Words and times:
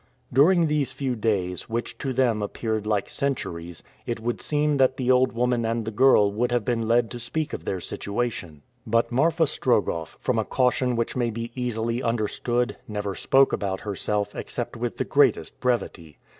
During 0.33 0.65
these 0.65 0.93
few 0.93 1.15
days, 1.15 1.69
which 1.69 1.95
to 1.99 2.11
them 2.11 2.41
appeared 2.41 2.87
like 2.87 3.07
centuries, 3.07 3.83
it 4.07 4.19
would 4.19 4.41
seem 4.41 4.77
that 4.77 4.97
the 4.97 5.11
old 5.11 5.31
woman 5.31 5.63
and 5.63 5.85
the 5.85 5.91
girl 5.91 6.31
would 6.31 6.51
have 6.51 6.65
been 6.65 6.87
led 6.87 7.11
to 7.11 7.19
speak 7.19 7.53
of 7.53 7.65
their 7.65 7.79
situation. 7.79 8.63
But 8.87 9.11
Marfa 9.11 9.45
Strogoff, 9.45 10.17
from 10.19 10.39
a 10.39 10.43
caution 10.43 10.95
which 10.95 11.15
may 11.15 11.29
be 11.29 11.51
easily 11.53 12.01
understood, 12.01 12.77
never 12.87 13.13
spoke 13.13 13.53
about 13.53 13.81
herself 13.81 14.33
except 14.35 14.75
with 14.75 14.97
the 14.97 15.05
greatest 15.05 15.59
brevity. 15.59 16.17